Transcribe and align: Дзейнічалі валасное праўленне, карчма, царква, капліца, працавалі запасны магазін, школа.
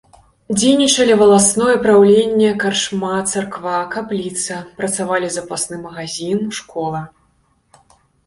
Дзейнічалі 0.59 1.13
валасное 1.21 1.75
праўленне, 1.83 2.47
карчма, 2.63 3.17
царква, 3.33 3.75
капліца, 3.93 4.55
працавалі 4.81 5.27
запасны 5.37 5.77
магазін, 5.85 6.39
школа. 6.61 7.01